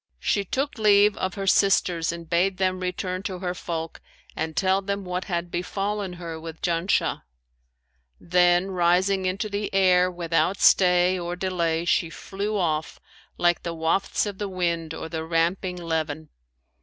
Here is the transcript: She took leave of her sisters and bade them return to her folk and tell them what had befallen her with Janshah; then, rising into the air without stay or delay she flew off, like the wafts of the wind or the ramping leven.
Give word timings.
She 0.17 0.43
took 0.43 0.79
leave 0.79 1.15
of 1.17 1.35
her 1.35 1.45
sisters 1.45 2.11
and 2.11 2.27
bade 2.27 2.57
them 2.57 2.79
return 2.79 3.21
to 3.21 3.37
her 3.37 3.53
folk 3.53 4.01
and 4.35 4.57
tell 4.57 4.81
them 4.81 5.05
what 5.05 5.25
had 5.25 5.51
befallen 5.51 6.13
her 6.13 6.39
with 6.39 6.59
Janshah; 6.63 7.21
then, 8.19 8.71
rising 8.71 9.27
into 9.27 9.47
the 9.47 9.71
air 9.75 10.09
without 10.09 10.59
stay 10.59 11.19
or 11.19 11.35
delay 11.35 11.85
she 11.85 12.09
flew 12.09 12.57
off, 12.57 12.99
like 13.37 13.61
the 13.61 13.75
wafts 13.75 14.25
of 14.25 14.39
the 14.39 14.49
wind 14.49 14.95
or 14.95 15.07
the 15.07 15.23
ramping 15.23 15.75
leven. 15.77 16.29